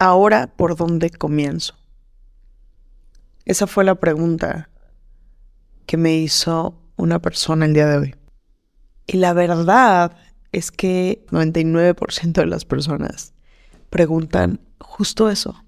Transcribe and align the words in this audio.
ahora 0.00 0.48
por 0.56 0.76
dónde 0.76 1.10
comienzo. 1.10 1.74
Esa 3.44 3.66
fue 3.68 3.84
la 3.84 3.94
pregunta 3.94 4.70
que 5.86 5.96
me 5.96 6.14
hizo 6.14 6.74
una 6.96 7.20
persona 7.20 7.66
el 7.66 7.74
día 7.74 7.86
de 7.86 7.98
hoy. 7.98 8.14
Y 9.06 9.18
la 9.18 9.34
verdad 9.34 10.16
es 10.52 10.70
que 10.70 11.24
99% 11.30 12.32
de 12.32 12.46
las 12.46 12.64
personas 12.64 13.34
preguntan 13.90 14.60
justo 14.80 15.28
eso. 15.28 15.62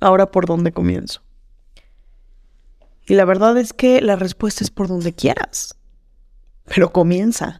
Ahora 0.00 0.30
por 0.30 0.46
dónde 0.46 0.72
comienzo. 0.72 1.22
Y 3.06 3.14
la 3.14 3.24
verdad 3.24 3.56
es 3.56 3.72
que 3.72 4.00
la 4.00 4.16
respuesta 4.16 4.64
es 4.64 4.70
por 4.70 4.88
donde 4.88 5.14
quieras. 5.14 5.76
Pero 6.64 6.92
comienza. 6.92 7.59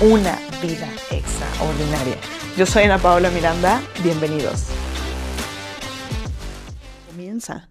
una 0.00 0.38
vida 0.60 0.90
extraordinaria. 1.10 2.16
Yo 2.56 2.66
soy 2.66 2.84
Ana 2.84 2.98
Paola 2.98 3.30
Miranda, 3.30 3.80
bienvenidos. 4.02 4.64
Comienza. 7.08 7.70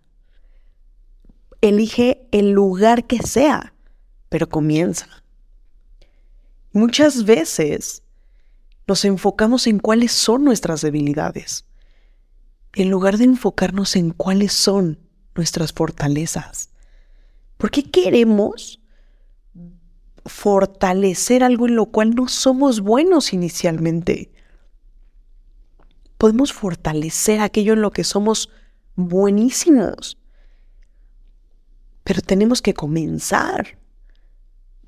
Elige 1.62 2.26
el 2.32 2.52
lugar 2.52 3.06
que 3.08 3.20
sea, 3.20 3.74
pero 4.30 4.48
comienza. 4.48 5.08
Muchas 6.72 7.26
veces 7.26 8.04
nos 8.88 9.06
enfocamos 9.06 9.68
en 9.68 9.80
cuáles 9.80 10.12
son 10.12 10.44
nuestras 10.44 10.82
debilidades, 10.82 11.66
en 12.74 12.90
lugar 12.90 13.18
de 13.18 13.26
enfocarnos 13.26 13.96
en 13.96 14.12
cuáles 14.12 14.54
son 14.54 14.98
nuestras 15.36 15.74
fortalezas. 15.74 16.70
¿Por 17.58 17.70
qué 17.70 17.84
queremos 17.84 18.83
fortalecer 20.26 21.44
algo 21.44 21.68
en 21.68 21.76
lo 21.76 21.88
cual 21.88 22.16
no 22.16 22.28
somos 22.28 22.82
buenos 22.82 23.34
inicialmente? 23.34 24.34
podemos 26.24 26.54
fortalecer 26.54 27.42
aquello 27.42 27.74
en 27.74 27.82
lo 27.82 27.92
que 27.92 28.06
somos 28.06 28.50
buenísimos. 28.96 30.18
Pero 32.06 32.22
tenemos 32.22 32.62
que 32.62 32.74
comenzar. 32.74 33.78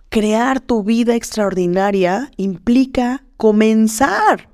Crear 0.08 0.62
tu 0.62 0.82
vida 0.82 1.14
extraordinaria 1.14 2.32
implica 2.38 3.26
comenzar. 3.36 4.48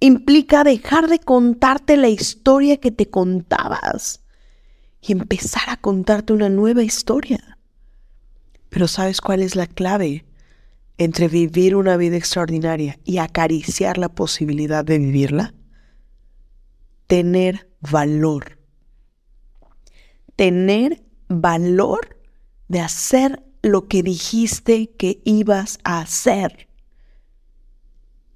Implica 0.00 0.64
dejar 0.64 1.08
de 1.08 1.18
contarte 1.18 1.98
la 1.98 2.08
historia 2.08 2.78
que 2.78 2.90
te 2.90 3.10
contabas 3.10 4.24
y 5.02 5.12
empezar 5.12 5.68
a 5.68 5.76
contarte 5.76 6.32
una 6.32 6.48
nueva 6.48 6.82
historia. 6.82 7.58
Pero 8.70 8.88
¿sabes 8.88 9.20
cuál 9.20 9.42
es 9.42 9.56
la 9.56 9.66
clave? 9.66 10.24
entre 11.00 11.28
vivir 11.28 11.76
una 11.76 11.96
vida 11.96 12.18
extraordinaria 12.18 12.98
y 13.06 13.16
acariciar 13.16 13.96
la 13.96 14.10
posibilidad 14.10 14.84
de 14.84 14.98
vivirla? 14.98 15.54
Tener 17.06 17.70
valor. 17.80 18.58
Tener 20.36 21.02
valor 21.26 22.18
de 22.68 22.80
hacer 22.80 23.42
lo 23.62 23.88
que 23.88 24.02
dijiste 24.02 24.90
que 24.90 25.22
ibas 25.24 25.78
a 25.84 26.02
hacer. 26.02 26.68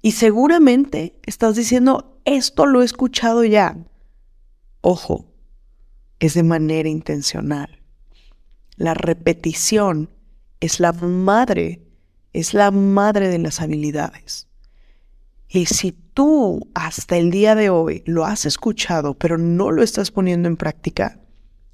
Y 0.01 0.13
seguramente 0.13 1.19
estás 1.27 1.55
diciendo, 1.55 2.19
esto 2.25 2.65
lo 2.65 2.81
he 2.81 2.85
escuchado 2.85 3.43
ya. 3.43 3.77
Ojo, 4.81 5.27
es 6.19 6.33
de 6.33 6.41
manera 6.41 6.89
intencional. 6.89 7.79
La 8.75 8.95
repetición 8.95 10.09
es 10.65 10.79
la 10.79 10.91
madre 10.91 11.85
es 12.35 12.53
la 12.53 12.69
madre 12.69 13.29
de 13.29 13.39
las 13.39 13.61
habilidades. 13.61 14.49
Y 15.47 15.67
si 15.67 15.93
tú 15.93 16.69
hasta 16.73 17.15
el 17.17 17.31
día 17.31 17.55
de 17.55 17.69
hoy 17.69 18.03
lo 18.05 18.25
has 18.25 18.45
escuchado, 18.45 19.13
pero 19.13 19.37
no 19.37 19.71
lo 19.71 19.81
estás 19.81 20.11
poniendo 20.11 20.49
en 20.49 20.57
práctica, 20.57 21.21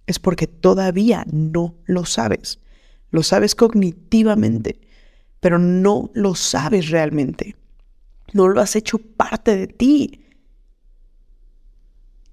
es 0.05 0.19
porque 0.19 0.45
todavía 0.45 1.25
no 1.31 1.73
lo 1.85 2.05
sabes. 2.05 2.59
Lo 3.09 3.23
sabes 3.23 3.55
cognitivamente, 3.55 4.79
pero 5.39 5.57
no 5.57 6.11
lo 6.13 6.35
sabes 6.35 6.89
realmente. 6.89 7.55
No 8.31 8.47
lo 8.47 8.61
has 8.61 8.75
hecho 8.75 8.99
parte 8.99 9.57
de 9.57 9.67
ti. 9.67 10.25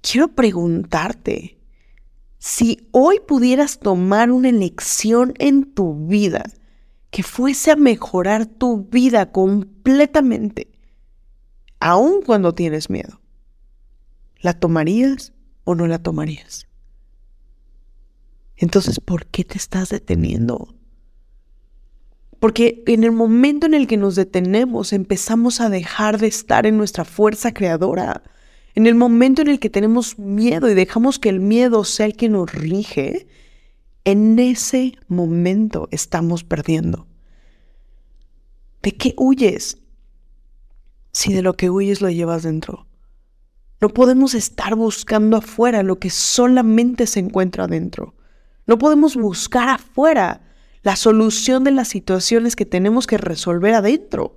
Quiero 0.03 0.29
preguntarte, 0.29 1.58
si 2.39 2.89
hoy 2.93 3.21
pudieras 3.27 3.79
tomar 3.79 4.31
una 4.31 4.49
elección 4.49 5.35
en 5.39 5.65
tu 5.65 6.07
vida, 6.07 6.45
que 7.11 7.23
fuese 7.23 7.71
a 7.71 7.77
mejorar 7.77 8.47
tu 8.47 8.85
vida 8.85 9.33
completamente, 9.33 10.71
aun 11.81 12.23
cuando 12.23 12.55
tienes 12.55 12.91
miedo. 12.91 13.21
¿La 14.41 14.53
tomarías 14.55 15.33
o 15.65 15.75
no 15.75 15.87
la 15.87 15.99
tomarías? 15.99 16.69
Entonces, 18.57 19.01
¿por 19.01 19.27
qué 19.27 19.45
te 19.45 19.57
estás 19.57 19.89
deteniendo? 19.89 20.75
Porque 22.41 22.83
en 22.87 23.05
el 23.05 23.13
momento 23.13 23.67
en 23.67 23.75
el 23.75 23.87
que 23.87 23.97
nos 23.97 24.15
detenemos, 24.15 24.93
empezamos 24.93 25.61
a 25.61 25.69
dejar 25.69 26.19
de 26.19 26.29
estar 26.29 26.67
en 26.67 26.77
nuestra 26.77 27.05
fuerza 27.05 27.53
creadora. 27.53 28.23
En 28.79 28.87
el 28.87 28.95
momento 28.95 29.43
en 29.43 29.49
el 29.49 29.59
que 29.59 29.71
tenemos 29.71 30.21
miedo 30.21 30.71
y 30.71 30.75
dejamos 30.75 31.19
que 31.19 31.31
el 31.31 31.41
miedo 31.41 31.83
sea 31.83 32.07
el 32.07 32.15
que 32.15 32.29
nos 32.29 32.53
rige, 32.53 33.27
en 34.05 34.39
ese 34.39 34.97
momento 35.09 35.89
estamos 35.91 36.45
perdiendo. 36.45 37.09
¿De 38.81 38.93
qué 38.93 39.15
huyes? 39.17 39.79
Si 41.11 41.33
de 41.33 41.43
lo 41.43 41.55
que 41.55 41.71
huyes 41.71 42.01
lo 42.01 42.09
llevas 42.09 42.45
dentro. 42.45 42.87
No 43.81 43.89
podemos 43.89 44.35
estar 44.35 44.77
buscando 44.77 45.39
afuera 45.39 45.83
lo 45.83 45.99
que 45.99 46.11
solamente 46.11 47.09
se 47.09 47.19
encuentra 47.19 47.67
dentro. 47.67 48.15
No 48.69 48.79
podemos 48.79 49.17
buscar 49.17 49.71
afuera 49.71 50.43
la 50.83 50.95
solución 50.95 51.65
de 51.65 51.73
las 51.73 51.89
situaciones 51.89 52.55
que 52.55 52.65
tenemos 52.65 53.09
que 53.09 53.19
resolver 53.19 53.75
adentro. 53.75 54.37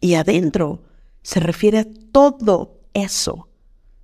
Y 0.00 0.14
adentro 0.14 0.84
se 1.22 1.40
refiere 1.40 1.80
a 1.80 1.86
todo 2.12 2.79
eso, 2.94 3.48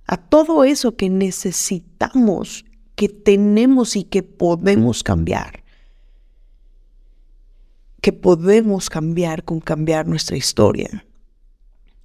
a 0.05 0.17
todo 0.17 0.63
eso 0.63 0.95
que 0.95 1.09
necesitamos 1.09 2.65
que 2.97 3.09
tenemos 3.09 3.95
y 3.95 4.03
que 4.03 4.23
podemos 4.23 5.03
cambiar. 5.03 5.63
Que 8.01 8.11
podemos 8.11 8.89
cambiar 8.89 9.43
con 9.43 9.59
cambiar 9.59 10.07
nuestra 10.07 10.35
historia. 10.35 11.05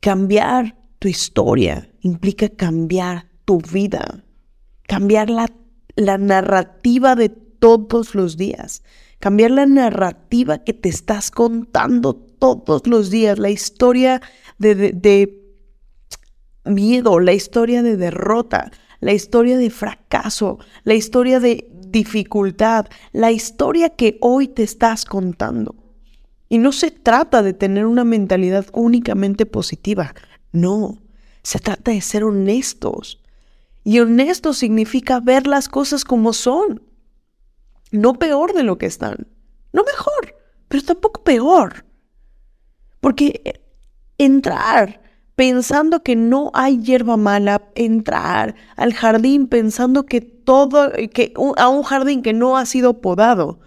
Cambiar 0.00 0.76
tu 0.98 1.08
historia 1.08 1.90
implica 2.02 2.48
cambiar 2.48 3.26
tu 3.46 3.58
vida, 3.58 4.22
cambiar 4.86 5.30
la, 5.30 5.50
la 5.96 6.18
narrativa 6.18 7.16
de 7.16 7.30
todos 7.30 8.14
los 8.14 8.36
días, 8.36 8.82
cambiar 9.18 9.52
la 9.52 9.66
narrativa 9.66 10.58
que 10.58 10.74
te 10.74 10.90
estás 10.90 11.30
contando 11.30 12.14
todos 12.14 12.86
los 12.86 13.10
días, 13.10 13.38
la 13.38 13.50
historia 13.50 14.20
de, 14.58 14.74
de 14.92 15.41
miedo, 16.64 17.20
la 17.20 17.32
historia 17.32 17.82
de 17.82 17.96
derrota, 17.96 18.70
la 19.00 19.12
historia 19.12 19.58
de 19.58 19.70
fracaso, 19.70 20.58
la 20.84 20.94
historia 20.94 21.40
de 21.40 21.68
dificultad, 21.70 22.86
la 23.12 23.32
historia 23.32 23.90
que 23.90 24.18
hoy 24.20 24.48
te 24.48 24.62
estás 24.62 25.04
contando. 25.04 25.74
Y 26.48 26.58
no 26.58 26.72
se 26.72 26.90
trata 26.90 27.42
de 27.42 27.52
tener 27.52 27.86
una 27.86 28.04
mentalidad 28.04 28.66
únicamente 28.72 29.46
positiva, 29.46 30.14
no, 30.52 30.98
se 31.42 31.58
trata 31.58 31.90
de 31.90 32.00
ser 32.00 32.24
honestos. 32.24 33.20
Y 33.84 33.98
honesto 33.98 34.52
significa 34.52 35.18
ver 35.18 35.46
las 35.46 35.68
cosas 35.68 36.04
como 36.04 36.32
son, 36.32 36.82
no 37.90 38.14
peor 38.14 38.54
de 38.54 38.62
lo 38.62 38.78
que 38.78 38.86
están, 38.86 39.26
no 39.72 39.82
mejor, 39.82 40.36
pero 40.68 40.84
tampoco 40.84 41.24
peor. 41.24 41.84
Porque 43.00 43.60
entrar 44.18 45.01
pensando 45.36 46.02
que 46.02 46.16
no 46.16 46.50
hay 46.54 46.82
hierba 46.82 47.16
mala, 47.16 47.62
entrar 47.74 48.54
al 48.76 48.92
jardín 48.92 49.46
pensando 49.46 50.04
que 50.04 50.20
todo, 50.20 50.92
que 51.12 51.32
a 51.56 51.68
un 51.68 51.82
jardín 51.82 52.22
que 52.22 52.32
no 52.32 52.56
ha 52.56 52.66
sido 52.66 53.00
podado 53.00 53.60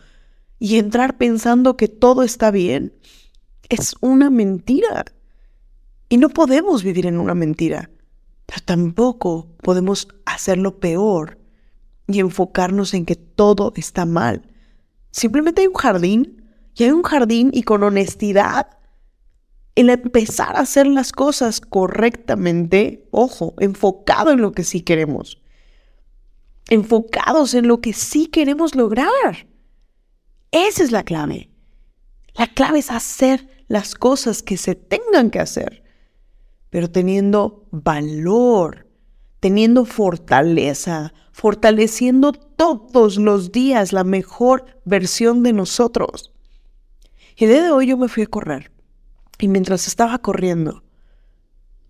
y 0.60 0.78
entrar 0.78 1.18
pensando 1.18 1.78
que 1.78 1.88
todo 1.88 2.24
está 2.24 2.52
bien, 2.52 2.94
es 3.70 3.96
una 4.02 4.30
mentira. 4.30 5.06
Y 6.08 6.18
no 6.18 6.30
podemos 6.30 6.84
vivir 6.84 7.08
en 7.08 7.20
una 7.20 7.34
mentira, 7.34 7.90
pero 8.46 8.62
tampoco 8.64 9.50
podemos 9.62 10.08
hacerlo 10.26 10.80
peor 10.80 11.40
y 12.08 12.20
enfocarnos 12.20 12.94
en 12.94 13.06
que 13.06 13.16
todo 13.16 13.74
está 13.76 14.06
mal. 14.06 14.44
Simplemente 15.12 15.62
hay 15.62 15.68
un 15.68 15.74
jardín 15.74 16.44
y 16.76 16.84
hay 16.84 16.92
un 16.92 17.04
jardín 17.04 17.50
y 17.54 17.64
con 17.64 17.84
honestidad 17.84 18.68
el 19.76 19.90
empezar 19.90 20.56
a 20.56 20.62
hacer 20.62 20.88
las 20.88 21.12
cosas 21.12 21.60
correctamente, 21.60 23.08
ojo, 23.12 23.54
enfocado 23.60 24.32
en 24.32 24.42
lo 24.42 24.54
que 24.54 24.64
sí 24.64 24.82
queremos, 24.82 25.42
enfocados 26.70 27.54
en 27.54 27.68
lo 27.68 27.82
que 27.82 27.94
sí 27.94 28.28
queremos 28.28 28.74
lograr. 28.76 29.48
Esa 30.52 30.84
es 30.84 30.92
la 30.92 31.04
clave. 31.04 31.50
La 32.36 32.48
clave 32.48 32.80
es 32.80 32.90
hacer 32.90 33.50
las 33.68 33.96
cosas 33.96 34.42
que 34.42 34.58
se 34.58 34.76
tengan 34.76 35.30
que 35.30 35.40
hacer, 35.40 35.84
pero 36.70 36.90
teniendo 36.90 37.68
valor, 37.72 38.88
teniendo 39.42 39.86
fortaleza, 39.86 41.14
fortaleciendo 41.34 42.32
todos 42.32 43.18
los 43.18 43.52
días 43.52 43.92
la 43.92 44.06
mejor 44.06 44.66
versión 44.86 45.44
de 45.44 45.52
nosotros. 45.52 46.32
Y 47.36 47.46
el 47.46 47.52
día 47.52 47.64
de 47.64 47.72
hoy 47.72 47.88
yo 47.88 47.98
me 47.98 48.08
fui 48.08 48.24
a 48.24 48.28
correr. 48.28 48.75
Y 49.40 49.48
mientras 49.48 49.88
estaba 49.88 50.18
corriendo, 50.20 50.84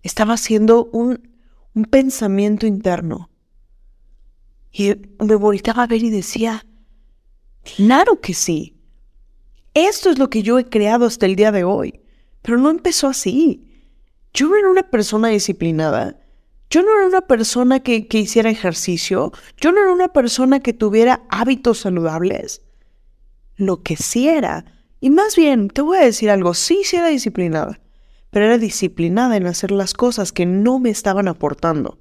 estaba 0.02 0.34
haciendo 0.34 0.86
un, 0.86 1.28
un 1.74 1.84
pensamiento 1.84 2.66
interno. 2.66 3.30
Y 4.72 4.94
me 5.20 5.36
volteaba 5.36 5.84
a 5.84 5.86
ver 5.86 6.02
y 6.02 6.10
decía, 6.10 6.66
claro 7.76 8.20
que 8.20 8.34
sí. 8.34 8.76
Esto 9.74 10.10
es 10.10 10.18
lo 10.18 10.30
que 10.30 10.42
yo 10.42 10.58
he 10.58 10.66
creado 10.66 11.06
hasta 11.06 11.26
el 11.26 11.36
día 11.36 11.52
de 11.52 11.64
hoy. 11.64 12.00
Pero 12.42 12.58
no 12.58 12.70
empezó 12.70 13.08
así. 13.08 13.66
Yo 14.32 14.48
no 14.48 14.56
era 14.56 14.70
una 14.70 14.90
persona 14.90 15.28
disciplinada. 15.28 16.20
Yo 16.68 16.82
no 16.82 16.96
era 16.96 17.06
una 17.06 17.22
persona 17.22 17.80
que, 17.80 18.06
que, 18.06 18.18
hiciera 18.18 18.50
ejercicio. 18.50 19.32
Yo 19.58 19.72
no 19.72 19.80
era 19.80 19.92
una 19.92 20.08
persona 20.12 20.60
que 20.60 20.72
tuviera 20.72 21.22
hábitos 21.30 21.78
saludables. 21.78 22.62
Lo 23.56 23.82
que 23.82 23.96
sí 23.96 24.28
era 24.28 24.75
y 25.06 25.10
más 25.10 25.36
bien, 25.36 25.68
te 25.68 25.82
voy 25.82 25.98
a 25.98 26.04
decir 26.04 26.30
algo, 26.30 26.52
sí, 26.52 26.80
sí 26.82 26.96
era 26.96 27.06
disciplinada, 27.06 27.78
pero 28.30 28.46
era 28.46 28.58
disciplinada 28.58 29.36
en 29.36 29.46
hacer 29.46 29.70
las 29.70 29.94
cosas 29.94 30.32
que 30.32 30.46
no 30.46 30.80
me 30.80 30.90
estaban 30.90 31.28
aportando. 31.28 32.00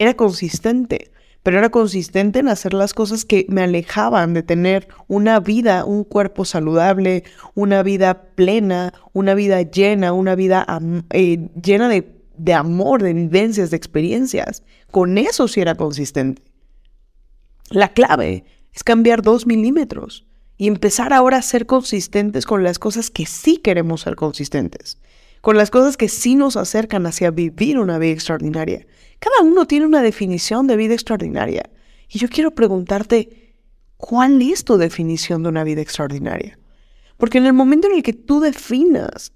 Era 0.00 0.14
consistente, 0.14 1.12
pero 1.44 1.58
era 1.58 1.70
consistente 1.70 2.40
en 2.40 2.48
hacer 2.48 2.74
las 2.74 2.92
cosas 2.92 3.24
que 3.24 3.46
me 3.48 3.62
alejaban 3.62 4.34
de 4.34 4.42
tener 4.42 4.88
una 5.06 5.38
vida, 5.38 5.84
un 5.84 6.02
cuerpo 6.02 6.44
saludable, 6.44 7.22
una 7.54 7.84
vida 7.84 8.24
plena, 8.34 8.92
una 9.12 9.34
vida 9.34 9.62
llena, 9.62 10.12
una 10.12 10.34
vida 10.34 10.66
eh, 11.10 11.38
llena 11.62 11.88
de, 11.88 12.16
de 12.36 12.52
amor, 12.52 13.00
de 13.04 13.12
vivencias, 13.12 13.70
de 13.70 13.76
experiencias. 13.76 14.64
Con 14.90 15.18
eso 15.18 15.46
sí 15.46 15.60
era 15.60 15.76
consistente. 15.76 16.42
La 17.70 17.92
clave 17.92 18.44
es 18.72 18.82
cambiar 18.82 19.22
dos 19.22 19.46
milímetros 19.46 20.26
y 20.56 20.68
empezar 20.68 21.12
ahora 21.12 21.38
a 21.38 21.42
ser 21.42 21.66
consistentes 21.66 22.46
con 22.46 22.62
las 22.62 22.78
cosas 22.78 23.10
que 23.10 23.26
sí 23.26 23.58
queremos 23.58 24.02
ser 24.02 24.16
consistentes, 24.16 24.98
con 25.40 25.56
las 25.56 25.70
cosas 25.70 25.96
que 25.96 26.08
sí 26.08 26.36
nos 26.36 26.56
acercan 26.56 27.06
hacia 27.06 27.30
vivir 27.30 27.78
una 27.78 27.98
vida 27.98 28.12
extraordinaria. 28.12 28.86
Cada 29.18 29.42
uno 29.42 29.66
tiene 29.66 29.86
una 29.86 30.02
definición 30.02 30.66
de 30.66 30.76
vida 30.76 30.94
extraordinaria 30.94 31.70
y 32.08 32.18
yo 32.18 32.28
quiero 32.28 32.52
preguntarte, 32.52 33.54
¿cuál 33.96 34.40
es 34.42 34.64
tu 34.64 34.76
definición 34.76 35.42
de 35.42 35.48
una 35.48 35.64
vida 35.64 35.80
extraordinaria? 35.80 36.58
Porque 37.16 37.38
en 37.38 37.46
el 37.46 37.52
momento 37.52 37.88
en 37.88 37.94
el 37.94 38.02
que 38.02 38.12
tú 38.12 38.40
definas 38.40 39.32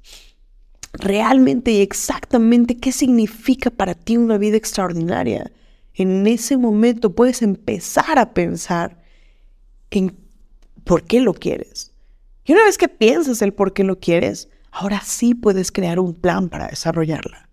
realmente 0.93 1.73
y 1.73 1.81
exactamente 1.81 2.77
qué 2.77 2.93
significa 2.93 3.71
para 3.71 3.95
ti 3.95 4.17
una 4.17 4.39
vida 4.39 4.57
extraordinaria, 4.57 5.51
en 5.95 6.27
ese 6.27 6.57
momento 6.57 7.15
puedes 7.15 7.43
empezar 7.43 8.19
a 8.19 8.33
pensar 8.33 9.03
en 9.91 10.17
por 10.89 11.05
qué 11.05 11.21
lo 11.21 11.35
quieres. 11.35 11.93
Y 12.47 12.53
una 12.53 12.65
vez 12.65 12.79
que 12.79 12.89
piensas 12.89 13.43
el 13.43 13.53
por 13.53 13.75
qué 13.75 13.85
lo 13.85 14.01
quieres, 14.01 14.49
ahora 14.73 15.03
sí 15.05 15.35
puedes 15.35 15.71
crear 15.71 16.01
un 16.01 16.15
plan 16.15 16.49
para 16.49 16.69
desarrollarla. 16.69 17.51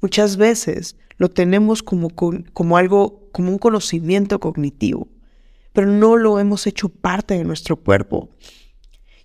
Muchas 0.00 0.38
veces 0.38 0.96
lo 1.18 1.28
tenemos 1.28 1.82
como, 1.82 2.08
como 2.08 2.76
algo, 2.78 3.28
como 3.32 3.52
un 3.52 3.58
conocimiento 3.58 4.40
cognitivo, 4.40 5.06
pero 5.74 5.86
no 5.86 6.16
lo 6.16 6.38
hemos 6.38 6.66
hecho 6.66 6.88
parte 6.88 7.34
de 7.34 7.44
nuestro 7.44 7.76
cuerpo. 7.76 8.30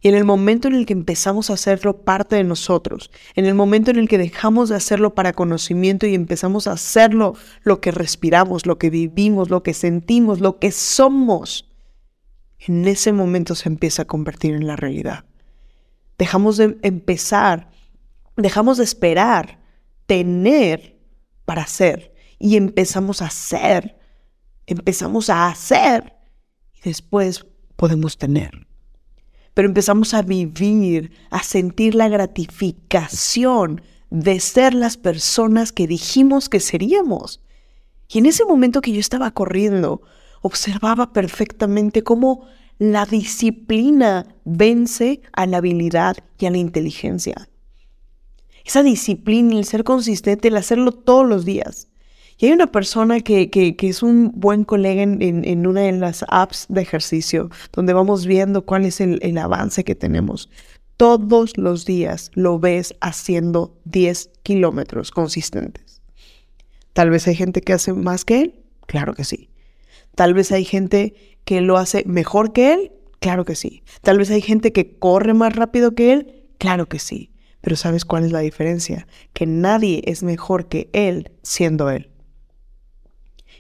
Y 0.01 0.09
en 0.09 0.15
el 0.15 0.25
momento 0.25 0.67
en 0.67 0.75
el 0.75 0.85
que 0.85 0.91
empezamos 0.91 1.49
a 1.49 1.53
hacerlo 1.53 2.01
parte 2.01 2.35
de 2.35 2.43
nosotros, 2.43 3.11
en 3.35 3.45
el 3.45 3.55
momento 3.55 3.91
en 3.91 3.97
el 3.97 4.09
que 4.09 4.17
dejamos 4.17 4.67
de 4.67 4.75
hacerlo 4.75 5.15
para 5.15 5.31
conocimiento 5.31 6.05
y 6.05 6.15
empezamos 6.15 6.67
a 6.67 6.73
hacerlo 6.73 7.35
lo 7.63 7.79
que 7.79 7.91
respiramos, 7.91 8.65
lo 8.65 8.77
que 8.77 8.89
vivimos, 8.89 9.49
lo 9.49 9.63
que 9.63 9.73
sentimos, 9.73 10.41
lo 10.41 10.59
que 10.59 10.71
somos, 10.71 11.64
en 12.67 12.87
ese 12.87 13.13
momento 13.13 13.55
se 13.55 13.69
empieza 13.69 14.03
a 14.03 14.07
convertir 14.07 14.55
en 14.55 14.67
la 14.67 14.75
realidad. 14.75 15.25
Dejamos 16.17 16.57
de 16.57 16.77
empezar, 16.81 17.69
dejamos 18.37 18.77
de 18.77 18.83
esperar 18.83 19.59
tener 20.05 20.99
para 21.45 21.67
ser 21.67 22.13
y 22.39 22.57
empezamos 22.57 23.21
a 23.21 23.29
ser, 23.29 23.97
empezamos 24.65 25.29
a 25.29 25.47
hacer 25.47 26.13
y 26.73 26.89
después 26.89 27.45
podemos 27.75 28.17
tener. 28.17 28.67
Pero 29.53 29.67
empezamos 29.67 30.13
a 30.13 30.21
vivir, 30.21 31.11
a 31.29 31.43
sentir 31.43 31.95
la 31.95 32.09
gratificación 32.09 33.81
de 34.09 34.39
ser 34.39 34.73
las 34.73 34.97
personas 34.97 35.71
que 35.71 35.87
dijimos 35.87 36.49
que 36.49 36.59
seríamos. 36.59 37.41
Y 38.07 38.19
en 38.19 38.25
ese 38.25 38.45
momento 38.45 38.81
que 38.81 38.91
yo 38.91 38.99
estaba 38.99 39.31
corriendo, 39.31 40.01
observaba 40.45 41.11
perfectamente 41.11 42.03
cómo 42.03 42.45
la 42.77 43.07
disciplina 43.07 44.27
vence 44.43 45.21
a 45.33 45.47
la 45.47 45.57
habilidad 45.57 46.17
y 46.37 46.45
a 46.45 46.51
la 46.51 46.59
inteligencia. 46.59 47.49
Esa 48.63 48.83
disciplina, 48.83 49.57
el 49.57 49.65
ser 49.65 49.83
consistente, 49.83 50.49
el 50.49 50.57
hacerlo 50.57 50.91
todos 50.91 51.27
los 51.27 51.45
días. 51.45 51.87
Y 52.37 52.45
hay 52.45 52.51
una 52.51 52.71
persona 52.71 53.21
que, 53.21 53.49
es 53.81 54.03
un 54.03 54.33
buen 54.35 54.65
colega 54.65 55.01
en, 55.01 55.65
una 55.65 55.81
de 55.81 55.93
las 55.93 56.23
apps 56.27 56.67
de 56.69 56.81
ejercicio, 56.83 57.49
donde 57.73 57.93
vamos 57.93 58.27
viendo 58.27 58.65
cuál 58.67 58.85
es 58.85 59.01
el, 59.01 59.17
el 59.23 59.39
avance 59.39 59.83
que 59.83 59.95
tenemos. 59.95 60.51
Todos 60.95 61.57
los 61.57 61.85
días 61.85 62.29
lo 62.35 62.59
ves 62.59 62.93
haciendo 63.01 63.79
10 63.85 64.29
kilómetros 64.43 65.09
consistentes. 65.09 66.03
Tal 66.93 67.09
vez 67.09 67.27
hay 67.27 67.35
gente 67.35 67.61
que 67.61 67.73
hace 67.73 67.93
más 67.93 68.25
que 68.25 68.41
él, 68.41 68.63
claro 68.85 69.15
que 69.15 69.23
sí. 69.23 69.49
Tal 70.15 70.33
vez 70.33 70.51
hay 70.51 70.65
gente 70.65 71.13
que 71.43 71.61
lo 71.61 71.77
hace 71.77 72.03
mejor 72.05 72.53
que 72.53 72.73
él, 72.73 72.91
claro 73.19 73.45
que 73.45 73.55
sí. 73.55 73.83
Tal 74.01 74.17
vez 74.17 74.31
hay 74.31 74.41
gente 74.41 74.71
que 74.71 74.97
corre 74.97 75.33
más 75.33 75.55
rápido 75.55 75.93
que 75.93 76.13
él, 76.13 76.45
claro 76.57 76.87
que 76.87 76.99
sí. 76.99 77.31
Pero 77.61 77.75
¿sabes 77.75 78.05
cuál 78.05 78.23
es 78.23 78.31
la 78.31 78.39
diferencia? 78.39 79.07
Que 79.33 79.45
nadie 79.45 80.01
es 80.05 80.23
mejor 80.23 80.67
que 80.67 80.89
él 80.93 81.31
siendo 81.43 81.89
él. 81.89 82.09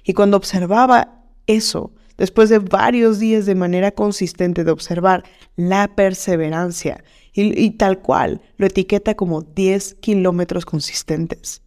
Y 0.03 0.13
cuando 0.13 0.37
observaba 0.37 1.23
eso, 1.47 1.93
después 2.17 2.49
de 2.49 2.59
varios 2.59 3.19
días 3.19 3.45
de 3.45 3.55
manera 3.55 3.91
consistente 3.91 4.63
de 4.63 4.71
observar 4.71 5.23
la 5.55 5.95
perseverancia, 5.95 7.03
y, 7.33 7.59
y, 7.61 7.71
tal 7.71 8.01
cual 8.01 8.41
lo 8.55 8.65
etiqueta 8.65 9.15
como 9.15 9.41
10 9.41 9.95
kilómetros 9.95 10.65
consistentes. 10.65 11.61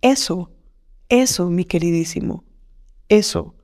Eso, 0.00 0.50
eso, 1.08 1.48
mi 1.48 1.64
queridísimo, 1.64 2.42
eso 3.08 3.54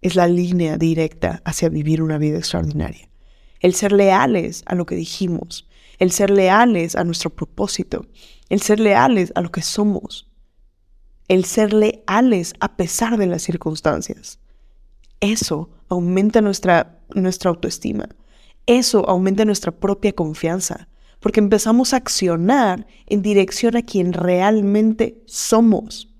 es 0.00 0.14
la 0.14 0.28
línea 0.28 0.78
directa 0.78 1.42
hacia 1.44 1.68
vivir 1.68 2.02
una 2.02 2.18
vida 2.18 2.38
extraordinaria. 2.38 3.08
El 3.60 3.74
ser 3.74 3.92
leales 3.92 4.62
a 4.66 4.74
lo 4.74 4.86
que 4.86 4.94
dijimos, 4.94 5.68
el 5.98 6.12
ser 6.12 6.30
leales 6.30 6.94
a 6.94 7.04
nuestro 7.04 7.30
propósito, 7.30 8.06
el 8.48 8.60
ser 8.60 8.78
leales 8.80 9.32
a 9.34 9.40
lo 9.40 9.50
que 9.50 9.62
somos, 9.62 10.30
el 11.26 11.44
ser 11.44 11.72
leales 11.72 12.54
a 12.60 12.76
pesar 12.76 13.18
de 13.18 13.26
las 13.26 13.42
circunstancias. 13.42 14.38
Eso 15.20 15.70
aumenta 15.88 16.40
nuestra, 16.40 17.00
nuestra 17.14 17.50
autoestima, 17.50 18.08
eso 18.66 19.08
aumenta 19.08 19.44
nuestra 19.44 19.72
propia 19.72 20.12
confianza, 20.12 20.88
porque 21.20 21.40
empezamos 21.40 21.92
a 21.92 21.96
accionar 21.96 22.86
en 23.06 23.22
dirección 23.22 23.76
a 23.76 23.82
quien 23.82 24.12
realmente 24.12 25.20
somos, 25.26 26.14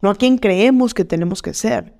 no 0.00 0.08
a 0.08 0.14
quien 0.14 0.38
creemos 0.38 0.94
que 0.94 1.04
tenemos 1.04 1.42
que 1.42 1.52
ser 1.52 1.94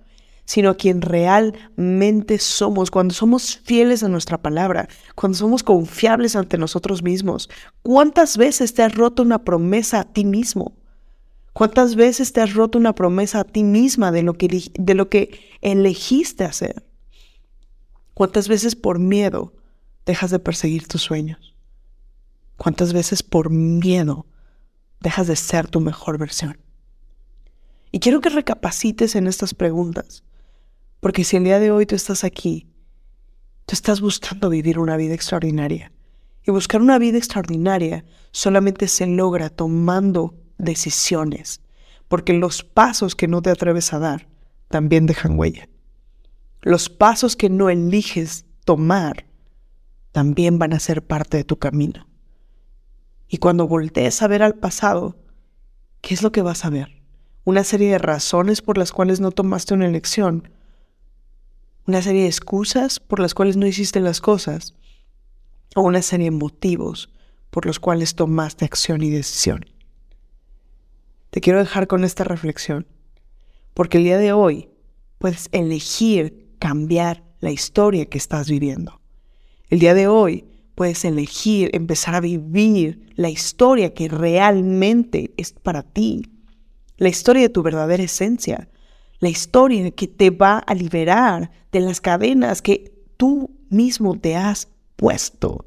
sino 0.46 0.76
quien 0.76 1.02
realmente 1.02 2.38
somos, 2.38 2.90
cuando 2.90 3.12
somos 3.12 3.56
fieles 3.58 4.02
a 4.02 4.08
nuestra 4.08 4.38
palabra, 4.38 4.88
cuando 5.14 5.36
somos 5.36 5.62
confiables 5.62 6.36
ante 6.36 6.56
nosotros 6.56 7.02
mismos. 7.02 7.50
¿Cuántas 7.82 8.36
veces 8.36 8.72
te 8.72 8.82
has 8.82 8.94
roto 8.94 9.22
una 9.22 9.44
promesa 9.44 10.00
a 10.00 10.04
ti 10.04 10.24
mismo? 10.24 10.76
¿Cuántas 11.52 11.96
veces 11.96 12.32
te 12.32 12.40
has 12.40 12.54
roto 12.54 12.78
una 12.78 12.94
promesa 12.94 13.40
a 13.40 13.44
ti 13.44 13.64
misma 13.64 14.12
de 14.12 14.22
lo 14.22 14.34
que, 14.34 14.70
de 14.74 14.94
lo 14.94 15.08
que 15.08 15.40
elegiste 15.62 16.44
hacer? 16.44 16.86
¿Cuántas 18.14 18.48
veces 18.48 18.76
por 18.76 18.98
miedo 18.98 19.52
dejas 20.06 20.30
de 20.30 20.38
perseguir 20.38 20.86
tus 20.86 21.02
sueños? 21.02 21.56
¿Cuántas 22.56 22.92
veces 22.92 23.22
por 23.22 23.50
miedo 23.50 24.26
dejas 25.00 25.26
de 25.26 25.36
ser 25.36 25.66
tu 25.66 25.80
mejor 25.80 26.18
versión? 26.18 26.58
Y 27.90 28.00
quiero 28.00 28.20
que 28.20 28.28
recapacites 28.28 29.16
en 29.16 29.26
estas 29.26 29.54
preguntas, 29.54 30.22
porque 31.06 31.22
si 31.22 31.36
el 31.36 31.44
día 31.44 31.60
de 31.60 31.70
hoy 31.70 31.86
tú 31.86 31.94
estás 31.94 32.24
aquí, 32.24 32.66
tú 33.64 33.74
estás 33.74 34.00
buscando 34.00 34.48
vivir 34.50 34.80
una 34.80 34.96
vida 34.96 35.14
extraordinaria. 35.14 35.92
Y 36.42 36.50
buscar 36.50 36.82
una 36.82 36.98
vida 36.98 37.16
extraordinaria 37.16 38.04
solamente 38.32 38.88
se 38.88 39.06
logra 39.06 39.48
tomando 39.48 40.34
decisiones, 40.58 41.60
porque 42.08 42.32
los 42.32 42.64
pasos 42.64 43.14
que 43.14 43.28
no 43.28 43.40
te 43.40 43.50
atreves 43.50 43.92
a 43.92 44.00
dar 44.00 44.26
también 44.66 45.06
dejan 45.06 45.38
huella. 45.38 45.68
Los 46.62 46.88
pasos 46.88 47.36
que 47.36 47.50
no 47.50 47.70
eliges 47.70 48.44
tomar 48.64 49.26
también 50.10 50.58
van 50.58 50.72
a 50.72 50.80
ser 50.80 51.06
parte 51.06 51.36
de 51.36 51.44
tu 51.44 51.56
camino. 51.56 52.08
Y 53.28 53.36
cuando 53.36 53.68
voltees 53.68 54.22
a 54.22 54.26
ver 54.26 54.42
al 54.42 54.56
pasado, 54.56 55.14
¿qué 56.00 56.14
es 56.14 56.24
lo 56.24 56.32
que 56.32 56.42
vas 56.42 56.64
a 56.64 56.70
ver? 56.70 56.96
una 57.46 57.62
serie 57.62 57.92
de 57.92 57.98
razones 57.98 58.60
por 58.60 58.76
las 58.76 58.90
cuales 58.90 59.20
no 59.20 59.30
tomaste 59.30 59.72
una 59.72 59.86
elección, 59.86 60.50
una 61.86 62.02
serie 62.02 62.22
de 62.22 62.28
excusas 62.28 63.00
por 63.00 63.20
las 63.20 63.34
cuales 63.34 63.56
no 63.56 63.66
hiciste 63.66 64.00
las 64.00 64.20
cosas, 64.20 64.74
o 65.74 65.82
una 65.82 66.02
serie 66.02 66.26
de 66.26 66.36
motivos 66.36 67.10
por 67.50 67.66
los 67.66 67.78
cuales 67.78 68.14
tomaste 68.14 68.64
acción 68.64 69.02
y 69.02 69.10
decisión. 69.10 69.64
Te 71.30 71.40
quiero 71.40 71.58
dejar 71.58 71.86
con 71.86 72.04
esta 72.04 72.24
reflexión, 72.24 72.86
porque 73.74 73.98
el 73.98 74.04
día 74.04 74.18
de 74.18 74.32
hoy 74.32 74.68
puedes 75.18 75.48
elegir 75.52 76.56
cambiar 76.58 77.24
la 77.40 77.50
historia 77.50 78.06
que 78.06 78.18
estás 78.18 78.48
viviendo. 78.48 79.00
El 79.68 79.78
día 79.78 79.94
de 79.94 80.08
hoy 80.08 80.44
puedes 80.74 81.04
elegir 81.04 81.70
empezar 81.74 82.14
a 82.14 82.20
vivir 82.20 83.12
la 83.16 83.28
historia 83.28 83.94
que 83.94 84.08
realmente 84.08 85.32
es 85.36 85.52
para 85.52 85.82
ti 85.82 86.22
la 86.98 87.08
historia 87.08 87.42
de 87.42 87.48
tu 87.50 87.62
verdadera 87.62 88.02
esencia, 88.02 88.68
la 89.20 89.28
historia 89.28 89.90
que 89.90 90.08
te 90.08 90.30
va 90.30 90.58
a 90.58 90.74
liberar 90.74 91.50
de 91.72 91.80
las 91.80 92.00
cadenas 92.00 92.62
que 92.62 92.92
tú 93.16 93.50
mismo 93.68 94.18
te 94.18 94.36
has 94.36 94.68
puesto. 94.96 95.64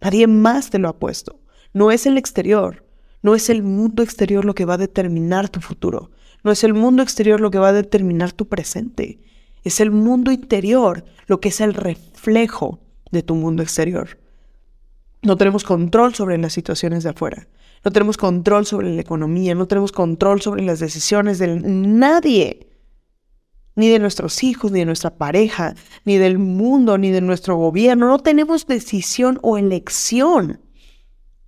Nadie 0.00 0.26
más 0.26 0.70
te 0.70 0.78
lo 0.78 0.88
ha 0.88 0.98
puesto. 0.98 1.40
No 1.72 1.90
es 1.90 2.06
el 2.06 2.18
exterior, 2.18 2.84
no 3.22 3.34
es 3.34 3.50
el 3.50 3.62
mundo 3.62 4.02
exterior 4.02 4.44
lo 4.44 4.54
que 4.54 4.64
va 4.64 4.74
a 4.74 4.78
determinar 4.78 5.48
tu 5.48 5.60
futuro, 5.60 6.10
no 6.42 6.52
es 6.52 6.64
el 6.64 6.74
mundo 6.74 7.02
exterior 7.02 7.40
lo 7.40 7.50
que 7.50 7.58
va 7.58 7.68
a 7.68 7.72
determinar 7.72 8.32
tu 8.32 8.46
presente, 8.46 9.18
es 9.64 9.80
el 9.80 9.90
mundo 9.90 10.30
interior 10.30 11.04
lo 11.26 11.40
que 11.40 11.48
es 11.48 11.60
el 11.60 11.74
reflejo 11.74 12.78
de 13.10 13.22
tu 13.22 13.34
mundo 13.34 13.62
exterior. 13.62 14.18
No 15.22 15.36
tenemos 15.36 15.64
control 15.64 16.14
sobre 16.14 16.38
las 16.38 16.52
situaciones 16.52 17.02
de 17.02 17.10
afuera, 17.10 17.48
no 17.84 17.90
tenemos 17.90 18.16
control 18.16 18.64
sobre 18.64 18.94
la 18.94 19.00
economía, 19.00 19.54
no 19.54 19.66
tenemos 19.66 19.92
control 19.92 20.40
sobre 20.40 20.62
las 20.62 20.78
decisiones 20.78 21.38
de 21.38 21.48
nadie, 21.48 22.65
ni 23.76 23.88
de 23.90 23.98
nuestros 23.98 24.42
hijos, 24.42 24.72
ni 24.72 24.80
de 24.80 24.86
nuestra 24.86 25.16
pareja, 25.16 25.74
ni 26.04 26.16
del 26.16 26.38
mundo, 26.38 26.98
ni 26.98 27.10
de 27.10 27.20
nuestro 27.20 27.56
gobierno. 27.56 28.08
No 28.08 28.18
tenemos 28.18 28.66
decisión 28.66 29.38
o 29.42 29.58
elección. 29.58 30.60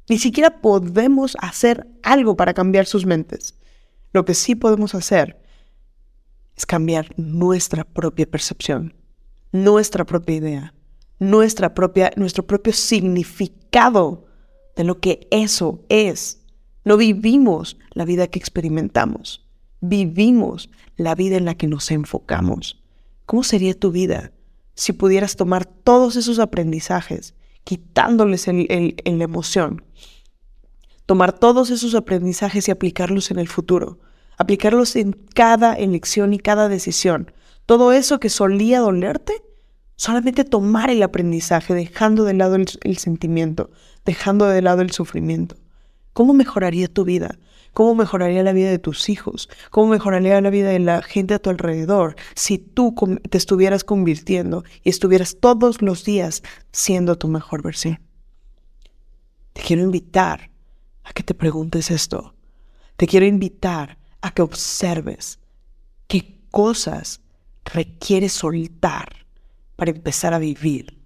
Ni 0.08 0.18
siquiera 0.18 0.60
podemos 0.60 1.36
hacer 1.40 1.88
algo 2.02 2.36
para 2.36 2.54
cambiar 2.54 2.86
sus 2.86 3.06
mentes. 3.06 3.58
Lo 4.12 4.24
que 4.24 4.34
sí 4.34 4.54
podemos 4.54 4.94
hacer 4.94 5.40
es 6.56 6.66
cambiar 6.66 7.12
nuestra 7.16 7.84
propia 7.84 8.26
percepción, 8.26 8.94
nuestra 9.52 10.04
propia 10.04 10.36
idea, 10.36 10.74
nuestra 11.18 11.74
propia, 11.74 12.10
nuestro 12.16 12.46
propio 12.46 12.72
significado 12.72 14.26
de 14.76 14.84
lo 14.84 15.00
que 15.00 15.28
eso 15.30 15.84
es. 15.88 16.42
No 16.84 16.96
vivimos 16.96 17.78
la 17.92 18.04
vida 18.04 18.28
que 18.28 18.38
experimentamos, 18.38 19.47
vivimos 19.80 20.70
la 20.96 21.14
vida 21.14 21.36
en 21.36 21.44
la 21.44 21.54
que 21.54 21.66
nos 21.66 21.90
enfocamos. 21.90 22.82
¿Cómo 23.26 23.42
sería 23.42 23.78
tu 23.78 23.90
vida 23.92 24.32
si 24.74 24.92
pudieras 24.92 25.36
tomar 25.36 25.64
todos 25.66 26.16
esos 26.16 26.38
aprendizajes, 26.38 27.34
quitándoles 27.64 28.48
el, 28.48 28.96
la 29.04 29.24
emoción? 29.24 29.84
Tomar 31.06 31.32
todos 31.32 31.70
esos 31.70 31.94
aprendizajes 31.94 32.68
y 32.68 32.70
aplicarlos 32.70 33.30
en 33.30 33.38
el 33.38 33.48
futuro, 33.48 33.98
aplicarlos 34.36 34.96
en 34.96 35.12
cada 35.12 35.74
elección 35.74 36.32
y 36.32 36.38
cada 36.38 36.68
decisión. 36.68 37.32
Todo 37.66 37.92
eso 37.92 38.20
que 38.20 38.30
solía 38.30 38.80
dolerte, 38.80 39.42
solamente 39.96 40.44
tomar 40.44 40.90
el 40.90 41.02
aprendizaje, 41.02 41.74
dejando 41.74 42.24
de 42.24 42.34
lado 42.34 42.56
el 42.56 42.98
sentimiento, 42.98 43.70
dejando 44.04 44.46
de 44.46 44.62
lado 44.62 44.82
el 44.82 44.90
sufrimiento. 44.90 45.56
¿Cómo 46.12 46.34
mejoraría 46.34 46.88
tu 46.88 47.04
vida? 47.04 47.38
¿Cómo 47.72 47.94
mejoraría 47.94 48.42
la 48.42 48.52
vida 48.52 48.70
de 48.70 48.78
tus 48.78 49.08
hijos? 49.08 49.48
¿Cómo 49.70 49.88
mejoraría 49.88 50.40
la 50.40 50.50
vida 50.50 50.70
de 50.70 50.78
la 50.78 51.02
gente 51.02 51.34
a 51.34 51.38
tu 51.38 51.50
alrededor 51.50 52.16
si 52.34 52.58
tú 52.58 52.94
te 53.30 53.38
estuvieras 53.38 53.84
convirtiendo 53.84 54.64
y 54.82 54.90
estuvieras 54.90 55.36
todos 55.40 55.82
los 55.82 56.04
días 56.04 56.42
siendo 56.72 57.16
tu 57.16 57.28
mejor 57.28 57.62
versión? 57.62 58.00
Te 59.52 59.62
quiero 59.62 59.82
invitar 59.82 60.50
a 61.04 61.12
que 61.12 61.22
te 61.22 61.34
preguntes 61.34 61.90
esto. 61.90 62.34
Te 62.96 63.06
quiero 63.06 63.26
invitar 63.26 63.98
a 64.20 64.32
que 64.32 64.42
observes 64.42 65.38
qué 66.06 66.40
cosas 66.50 67.20
requieres 67.64 68.32
soltar 68.32 69.26
para 69.76 69.90
empezar 69.90 70.34
a 70.34 70.38
vivir. 70.38 70.98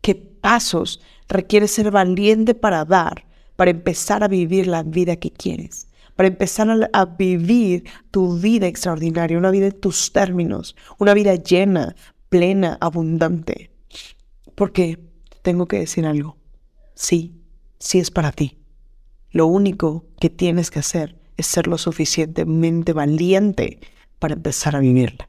¿Qué 0.00 0.14
pasos 0.14 1.00
requiere 1.28 1.68
ser 1.68 1.90
valiente 1.90 2.54
para 2.54 2.84
dar, 2.84 3.26
para 3.56 3.70
empezar 3.70 4.22
a 4.22 4.28
vivir 4.28 4.66
la 4.66 4.82
vida 4.82 5.16
que 5.16 5.30
quieres, 5.30 5.88
para 6.16 6.28
empezar 6.28 6.68
a, 6.92 7.04
vivir 7.04 7.84
tu 8.10 8.38
vida 8.38 8.66
extraordinaria, 8.66 9.38
una 9.38 9.50
vida 9.50 9.66
en 9.66 9.80
tus 9.80 10.12
términos, 10.12 10.76
una 10.98 11.14
vida 11.14 11.34
llena, 11.34 11.96
plena, 12.28 12.78
abundante. 12.80 13.70
Porque 14.54 14.98
tengo 15.42 15.66
que 15.66 15.78
decir 15.78 16.06
algo, 16.06 16.36
sí, 16.94 17.34
sí 17.78 17.98
es 17.98 18.10
para 18.10 18.32
ti. 18.32 18.58
Lo 19.30 19.46
único 19.46 20.06
que 20.20 20.30
tienes 20.30 20.70
que 20.70 20.78
hacer 20.78 21.18
es 21.36 21.46
ser 21.46 21.66
lo 21.66 21.78
suficientemente 21.78 22.92
valiente 22.92 23.80
para 24.18 24.34
empezar 24.34 24.76
a 24.76 24.80
vivirla. 24.80 25.28